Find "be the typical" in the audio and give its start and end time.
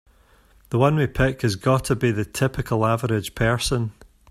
1.95-2.87